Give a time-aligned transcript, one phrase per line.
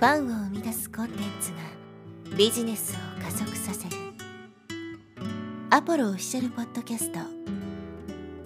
[0.00, 3.96] ファンを生み出すコンテンツがビジネスを加速させる
[5.68, 7.18] アポロオフィシャルポッドキャスト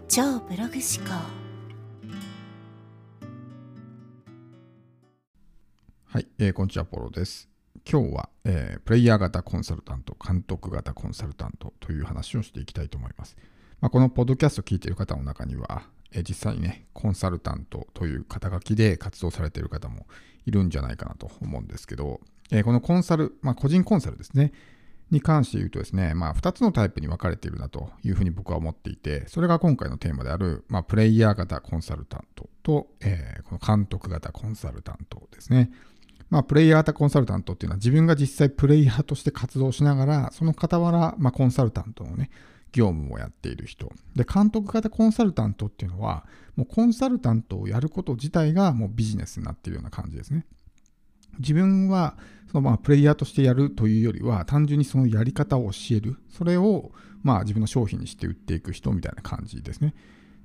[0.09, 1.14] 超ブログ思考
[6.06, 7.48] はい、えー、こんにちは、アポロです。
[7.89, 13.36] 今日は、えー、プレイヤー型コンサルタント、監督型コンサルタントという話をしていきたいと思います。
[13.80, 15.84] まあ、このポッドキャストを聞いている方の中には、
[16.14, 20.06] え、実際にね、コンサルタントという肩書きで活動されている方も
[20.46, 24.52] いるんじゃないかなと思うんですけど、え、このコンサル、まあ、個人コンサルですね、
[25.10, 35.70] に関して言うとですね、まあ、2つのタイプに分かれているなというふうに僕は思っていて、それが今回のテーマである、まあ、プレイヤー型コンサルタントと、えー、この監督型コンサルタントですね。
[36.30, 42.30] まあ、プレイヤー型コンサルタントっていうのは自分が実際プレイヤーとして活動しながら、その傍ら、まあ、コンサルタントのね、
[42.74, 43.91] 業務をやっている人。
[44.16, 50.45] で、監督型コンサルタントっていうのは、もうコンサルタントをやること自体がもうビジネスになっているような感じですね。
[51.38, 52.16] 自分は
[52.50, 59.95] そのまあプレイヤーとしてやるというよりは単純にそのやり方を教えるそれをまあ自分の商品にして売っていく人みたいな感じですね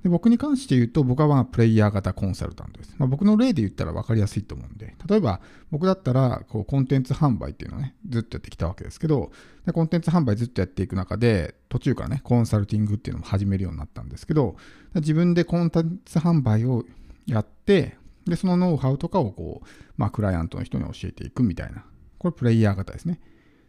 [0.02, 9.30] で僕に関して言うと僕はまあプレイヤー型コンサルタントです、まあ、僕の例で言ったら分かりやすいと思うんで例えば僕だったらこうコンテンツ販売っていうのをねずっとやってきたわけですけど
[9.66, 14.56] でコンテンツ販売ずっとやっていく中で途中からねコンサルティングっていうのも始めるようになったんですけど
[14.94, 16.84] 自分でコンテンツ販売を
[17.26, 21.84] やってで、そのノウハウとかをこう、まあ、クライアントの人に教えていくみたいな。
[22.18, 23.20] これプレイヤー型ですね。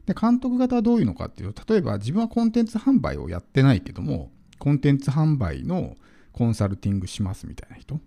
[0.06, 5.96] で、監督型はどういうのかっていうと、例えば自分はコンテンツ販売をやってないけども、コンテンツ販売の
[6.32, 7.96] コンサルティングしますみたいな人。
[7.96, 8.04] だか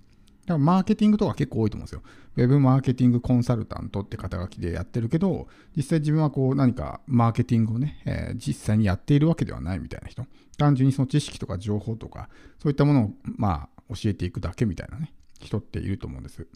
[0.46, 2.02] らマーケティングとか結構多いと思うんですよ。
[2.36, 10.26] ウェブマーケティングコンサルタントって肩書きでやってるけど、実際自分はこう何かマーケティングをね、えー、実際にやっているわけではないみたいな人。
[10.58, 16.46] 単純にその知識とか情報とか、そういったものをまあ教えていくだけみたいなね、人っていると思うんです。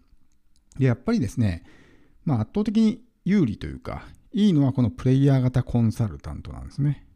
[0.79, 1.65] で、やっぱりですね、
[2.25, 7.07] まあ、圧倒的に有利というか、いいのはこのプレイヤー型コンサルタントなんですね。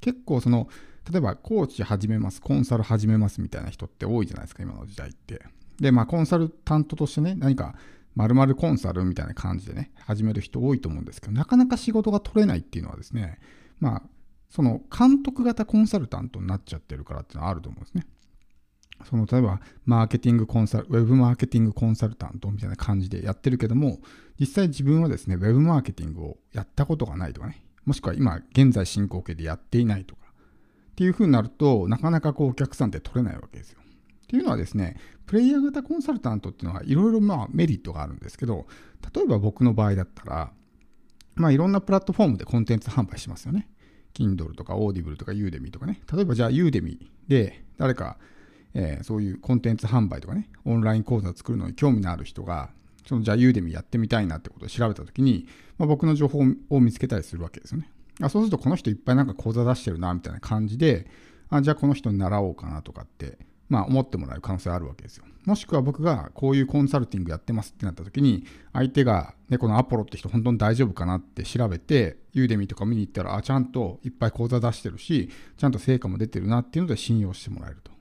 [0.00, 0.68] 結構その、
[1.10, 5.42] 例えばコーチ始めます、コンサル始めますみたいな人って多いじゃないですか、今の時代って。
[5.80, 7.74] で、まあコンサルタントとしてね、何か
[8.14, 13.38] 〇〇コンサルみたいな感じでね、始める人多いと思うんですけど、なかなか仕事が取れないっていうのはですね、
[13.80, 14.02] まあ、
[14.48, 18.06] その監督型コンサルタントになっちゃってるからっていうのはあると思うんですね。
[19.04, 23.98] その例えばマーケティングコンサル、ウェブマーケティングコンサルタントみたいな感じでやってるけども、
[24.38, 30.22] 実際自分はですね、ウェブマーケティングをやったことがないとかね、もしくは今現在進行形でやっていないとか、
[30.94, 33.80] っていう風になると、なかなかこうお客さんって取れないわけですよ。
[33.82, 34.96] っていうのはですね、
[35.26, 38.66] プレイヤー型コンサルタントっていうのはいろいろまあメリットがあるんですけど、
[39.14, 40.52] 例えば僕の場合だったら、
[41.34, 43.68] まあいろんなプラットフォームでコンテンツ販売しますよね。
[44.14, 46.00] Kindle とか Audible とか Udemy とかね。
[46.12, 48.16] 例えばじゃあ Udemy で誰か
[48.74, 52.70] えー、そういうコンテンツ販売とかね、オンライン講座作るのに興味のある人が、
[53.06, 55.46] そのじゃあユーデミやってみたいなってことを調べたときに、
[55.78, 56.40] まあ、僕の情報
[56.70, 57.90] を見つけたりするわけですよね。
[58.20, 61.06] あそうするとこの人いっぱいなんか講座出してるなみたいな感じで、
[61.50, 63.38] あじゃあこの人に習おうかなとかって、
[63.68, 65.24] まあ思ってもらえる可能性あるわけですよ。
[65.44, 77.92] もしくは僕がこういうコンサルティングやってますってなった時に、相手が、ね、このアポロって人本当に大丈夫かなって調べて、ユーデミとか見に行ったら、あ、ちゃんといっぱい講座出してるし、ちゃんと成果も出てるなっていうので信用してもらえると。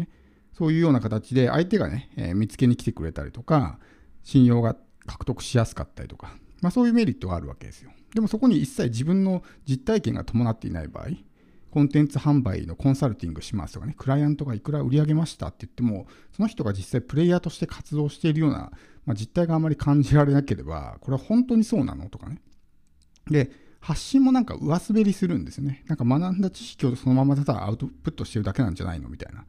[0.00, 0.08] ね
[0.52, 3.78] そういうような形で相手がね、えー、見つけに来てくれたりとか、
[4.22, 7.90] 信用が獲得しやすかったりとか、まあ、そういうメリットがあるわけですよ。
[8.14, 11.08] でもそこに一切自分の実体験が伴っていない場合、
[11.70, 16.06] コンテンツ販売のコンサルティングしますとかね、クライアントがいくら売り上げましたって言っても、
[16.36, 18.70] その人が実際プレイヤーとして活動しているような、
[19.06, 22.42] まあ、実態があまり感じられなければ、これは本当にそうなのとかね。
[23.30, 25.82] で、発信もなんか上滑りするんですよね。
[25.88, 29.44] なんか学んだ知識をそのままただアウトプットしてるだけなんじゃないのみたいな。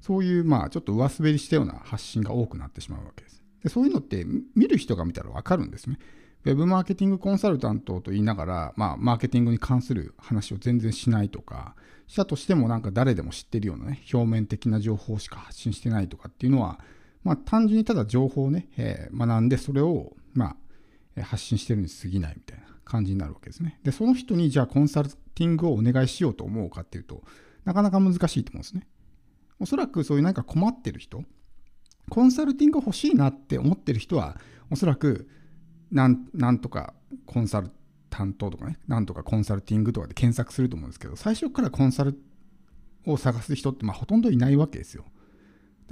[0.00, 3.42] そういう、まあ、ちょっと上滑りしたような発信が多くなってしまうわけです。
[3.62, 4.24] でそういうのって
[4.54, 5.98] 見る人が見たらわかるんですね。
[6.48, 11.74] ウェブマーケティングコンサルタントと言いながら、まあ、マーケティングに関する話を全然しないとか、
[12.06, 16.80] したとしてもなんか誰でも知ってるようなね、表面的な情報しか発信してないとかっていうのは、
[17.22, 20.56] まあ、単純にただ情報をね、えー、学んでそれを、ま
[21.18, 23.78] あ、発信してるに過ぎないみたいな感じになるわけですね。
[23.82, 27.24] で、その人にじゃあコンサルティングをお願いしようと思うかっていうと、
[27.66, 28.88] なかなか難しいと思うんですね。
[29.60, 31.24] おそらくそういうなんか困ってる人、
[32.08, 34.40] コンサルティング欲しいなって思ってる人は、
[34.70, 35.28] おそらく
[35.90, 36.94] なんなんとか
[37.26, 37.70] コンサル
[38.10, 42.18] 担当とかね、なんとかコンサルティングとかで検索すると思うんですけど、最初からコンサル
[43.06, 45.04] を探す人ってまあほとんどいないわけですよ。
[45.04, 45.14] だか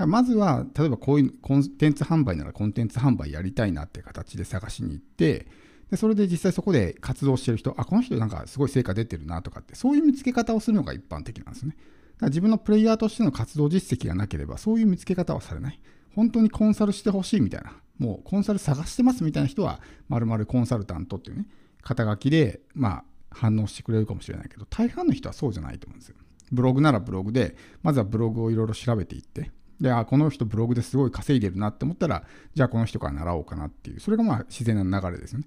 [0.00, 5.46] らまずは、例えばこういうコンテンツ販売ならコンテンツ販売やりたいなっていう形で探しに行って、
[5.90, 11.76] でそれで実際そこで活動してる人、あ、この人なんかすごい成果出てるなとかって、そういう見つけ方をするのが一般的なんですね。
[11.76, 11.86] だか
[12.22, 15.80] ら自分のプレイヤーとしての活動実績がなければ、そういう見つけ方はされない。
[16.16, 21.46] 本当にコンサルしてほしいみたいな、もうコンサル探してますみたいな人は、まるまるコンサルタントっていうね、
[21.82, 26.16] 肩書きで、まあ、反応してくれるかもしれないけど、大半の人はそうじゃないと思うんですよ。
[26.50, 32.24] ブログならブログで、まずはブログをいろいろ調べていって、で、あ、この人ブログですごい稼いでるなって思ったら、
[32.54, 35.46] じゃあこの人から習おうかなっていう、それがまあ自然な流れですよね。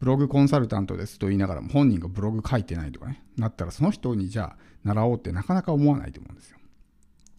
[0.00, 6.58] ブログコンサルタントですと言いながらも本人がブログ書いてないとかね、なったらその人にじゃあ習おうってなかなか思わないと思うんですよ。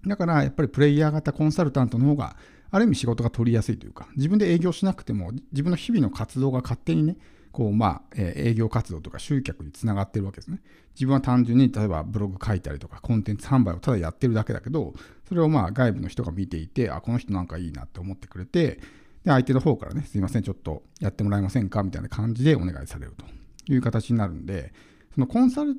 [0.05, 2.35] だからやっぱりプレイヤー型コンサルタントの方が
[2.71, 7.17] ある意味仕事が取りやすいというか、自分で営業しなくても自分の日々の活動が勝手にね、
[7.51, 10.61] こうまあ、えー、営業活動とか集客につながってるわけですね。
[10.95, 14.93] 自分は単純に例えばブログ書いたりとかコンテンツ販売をただやってるだけだけど、
[15.27, 18.79] それをまあ外部の人が見ていて、あ、この人なんかいいなって思ってくれて、
[19.23, 23.25] で、相手の方からね、すいません、ちょっとやってもらえませんかみたいな感じでお願いされると
[23.71, 24.73] いう形になるんで、
[25.13, 25.75] そのコンサル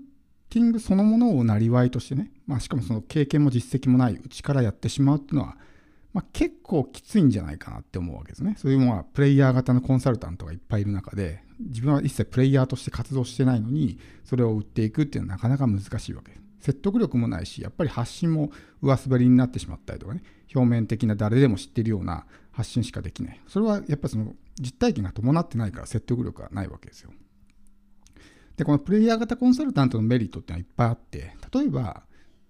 [0.50, 5.56] ティングそのものをなりわいとしてね、まあ、しかもその経験も実績もないうちからやってしまうっていうのは、
[6.12, 8.54] まあ、結構きついんじゃないかなって思うわけですね。
[8.58, 16.42] そういうのはプレイヤー型のコンサルタントがいっぱいいる中で、自分は一切プレイヤーとして活動してないのに、それを売っていくっていうのはなかなか難しいわけです。
[16.60, 20.22] 説得力もないし、やっぱり発信も上滑りになってしまったりとかね、
[20.54, 23.40] 表面的な誰でも知ってるような発信しかできない。
[23.48, 27.10] それはやっぱその実体験が伴ってないから説得力がないわけですよ。
[28.56, 32.02] で、このプレイヤー型コンサルタントのメリットっていうのはいっぱいあって、例えば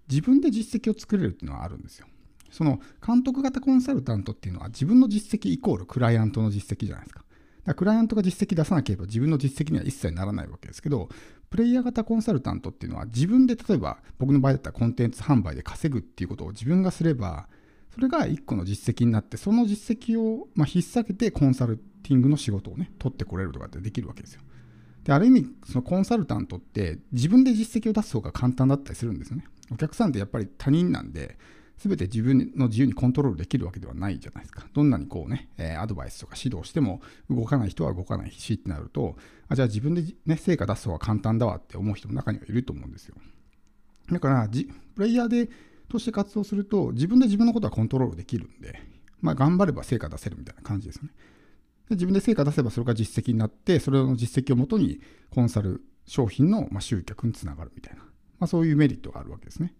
[0.09, 2.07] 自分で実績を作れるっていうのはあるんですよ。
[2.53, 7.21] その監督型コンサルタントっていうのは自分の実績イコールクライアントの実績じゃないですか。
[7.21, 7.31] だか
[7.67, 11.09] らクライアントが実績出さなければ自分の実績には一切ならないわけですけど、
[11.49, 17.47] プレイヤー型コンサルタントっていうのは自分で例えば僕の場合だったらコンテンツ販売で稼ぐっていうことを自分がすれば、
[17.93, 24.41] それが一個の実績になって、その実績をま引っ提げてコンサルティングの仕事をね、取ってこれるとかってできるわけですよ。
[25.03, 29.45] で、ある意味、そのコンサルタントって自分で実績を出す方が簡単だったりするんですよね。
[29.71, 31.37] お客さんってやっぱり他人なんで、
[31.83, 34.65] 全て自分の自由にコントロールできるわけではないじゃないですか。
[34.73, 39.17] どんなにこうね、え、アドバイスとか指導しても動かない人は動かないしってなると、
[39.49, 43.15] あじゃあ自分で、ね、成果出す方が簡単だわって思う人も中にはいると思うんですよ。
[44.09, 44.49] だから
[44.95, 45.49] プレイヤーで
[45.89, 48.81] として活動すると、自分で自分のことはコントロールできるんで、
[49.21, 51.09] まあ、頑張れば成果出せるみたいな感じですよね。
[51.89, 55.01] で自分で成果出せばそれが実績になって、それの実績をもとに
[55.31, 58.03] コンサル商品のま集客につながるみたいな、
[58.39, 59.73] まあ、そういうメリットがあるわけですね。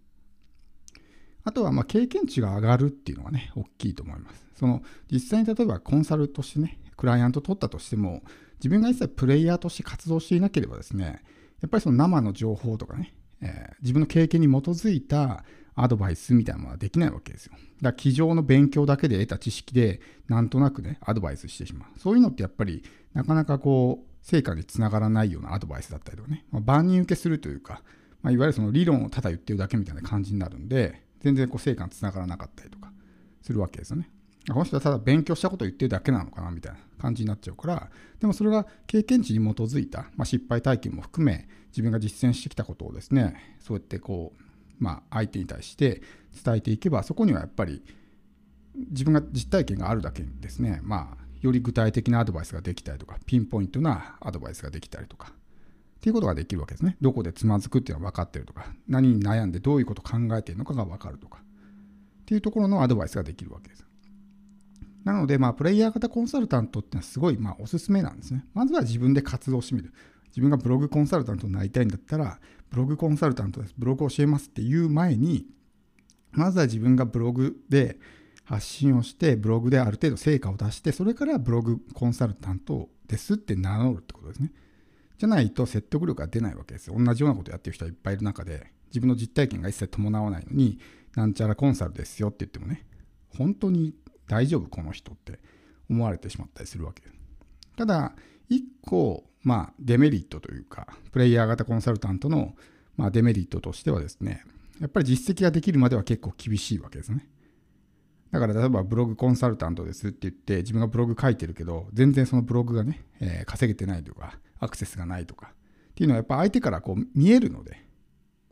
[1.44, 4.45] あとはま経験値が上がるっていうのがね、大きいと思います。
[4.56, 4.81] その
[5.12, 8.24] 実際に例えばコンサルとしてね、クライアント取ったとしても、
[8.56, 11.22] 自分が一切プレイヤーとして活動していなければですね、
[11.62, 15.44] やっぱりその生の情報とかね、えー、自分の経験に基づいた
[15.75, 17.54] アドバイスみたいなものはできないわけですよ。
[17.54, 22.00] だから机上の勉強だけで得た知識でなんとなくね、アドバイスしてしまう。
[22.00, 27.81] そういうのってやっぱりなかなかこう、成果につながらないようなアドバイスだったりとかね、まあ、万人受けするというか、
[28.22, 32.92] まあ、いわゆるその理論をただ言ってるだけみたいな感じになるんで、全然こう成果につながらなかったりとか
[33.42, 34.10] するわけですよね。
[34.50, 37.90] この人はただ勉強したことを言ってるだけなのかなみたいな感じになっちゃうから、
[38.20, 44.44] でもそれが経験値に基づいた、まあ、失敗体験も含め、自分が実践してきたことをですね、そうやってこう、
[44.80, 46.02] まあ、相手に対して
[46.44, 47.86] 伝えていけば、そこにはやっぱり
[48.76, 55.31] 自分が実体験があるだけにですね、まあ、より具体的なアドバイスができたりとか、ピンポイントなアドバイスができたりとか、
[56.04, 56.98] っていうことができるわけですね。
[57.00, 63.86] どこでつまずくっていうのは分かってるとか、何に悩んでどういうことを考えているのかが分かるとか、っていうところのアドバイスができるわけです。
[65.06, 68.44] なので、まあ、プレイヤー型コンサルタントっていうのはすごい、まあ、おすすめなんですね。
[68.54, 69.94] まずは自分で活動してみる。
[70.28, 72.38] 自分がブログコンサルタントになりたいんだったら、
[72.69, 73.74] ブログコンサルタントです。
[73.78, 75.45] ブログ教えますっていう前に、
[76.33, 77.98] まずは自分がブログで
[78.44, 84.52] 発信をして、ブログである程度成果を出して、それからブログコンサルタントですって名乗るってことですね。
[85.18, 86.96] じゃないと説得力が出ないわけですよ。
[86.98, 90.80] 同じようなことやってる人はいっぱいいる中で、自分の実体験が一切伴わないのに、
[91.16, 92.86] なんちゃらコンサルですよって言ってもね、
[93.38, 93.96] 本当に
[94.28, 95.40] 大丈夫この人って
[95.90, 97.14] 思われてしまったりするわけです。
[97.76, 98.14] ただ、
[98.50, 102.56] 一個、まあ、デメリットというか、プレイヤー型コンサルタントの、
[102.96, 104.44] まあ、デメリットとしてはですね、
[104.80, 107.28] やっぱり実績ができるまでは結構厳しいわけですね。
[108.32, 115.52] だから例えばブログコンサルタントですって言って自分がブログ書いてるけど全然そのブログがね、えー、稼げてないとかアクセスがないとか。
[115.92, 117.84] っていうのはやっぱ相手からこう見えるので。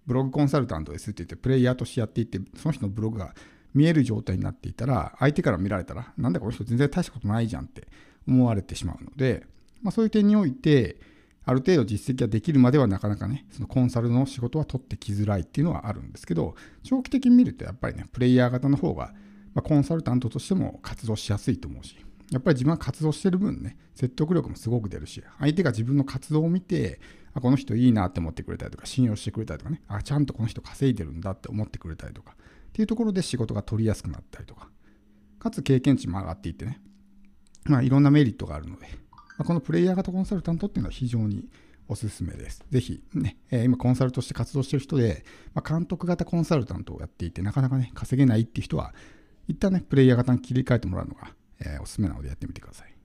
[0.06, 3.34] ブログコンサルタントですって言ってプレイヤーとしてやっていってその人のブログが
[3.74, 7.88] 見える状態になっていたら相手から見られたらなんだこの人全然大したことないじゃんって
[8.27, 9.46] 思われてしまうので、
[9.82, 10.98] まあ、そういう点において
[11.46, 19.13] ある程度実績ができるまではなかなかねそのコンサルの仕事は取ってきづらいっていうのはあるんですけど長期的に見るとやっぱりねプレイヤー型の方が
[19.53, 21.98] まあ、コンサルタントとしても活動しやすいと思うし、
[22.31, 27.00] やっぱり自分が活動してる分ね、説得力もすごく出るし、相手が自分の活動を見て、
[27.33, 34.69] あ、この人いいなって思ってくれたりとか、信用してくれたりとかね、あ、ちゃんとこの人稼いでるんだって思ってくれたりとか、っていうところで仕事が取りやすくなったりとか、
[35.39, 36.81] かつ経験値も上がっていってね、
[37.65, 38.88] まあ、いろんなメリットがあるので、
[39.38, 41.50] まあ、このプレイヤー型コンサルタントっていうのは非常に
[41.88, 42.63] おすすめです。
[42.69, 48.93] ぜひね、えー、今コンサルとして活動してる人で、まあ、監督型コンサルタントをやっていて、なかなかね、稼げないっていう人は、
[49.47, 53.00] 一旦ね、プレイヤー型に切り替えてもらうのが、えー、おすすめなのでやってみてください。